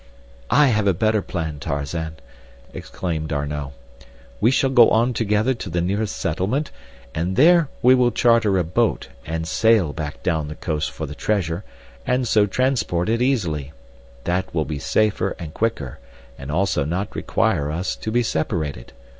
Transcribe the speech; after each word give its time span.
"I 0.49 0.69
have 0.69 0.87
a 0.87 0.95
better 0.95 1.21
plan, 1.21 1.59
Tarzan," 1.59 2.15
exclaimed 2.73 3.27
D'Arnot. 3.29 3.73
"We 4.39 4.49
shall 4.49 4.71
go 4.71 4.89
on 4.89 5.13
together 5.13 5.53
to 5.53 5.69
the 5.69 5.79
nearest 5.79 6.15
settlement, 6.17 6.71
and 7.13 7.35
there 7.35 7.69
we 7.83 7.93
will 7.93 8.09
charter 8.09 8.57
a 8.57 8.63
boat 8.63 9.09
and 9.27 9.47
sail 9.47 9.93
back 9.93 10.23
down 10.23 10.47
the 10.47 10.55
coast 10.55 10.89
for 10.89 11.05
the 11.05 11.13
treasure 11.13 11.63
and 12.03 12.27
so 12.27 12.47
transport 12.47 13.09
it 13.09 13.21
easily. 13.21 13.73
That 14.23 14.51
will 14.55 14.65
be 14.65 14.79
safer 14.79 15.35
and 15.37 15.53
quicker 15.53 15.99
and 16.35 16.51
also 16.51 16.83
not 16.83 17.15
require 17.15 17.69
us 17.69 17.95
to 17.97 18.09
be 18.09 18.23
separated. 18.23 18.93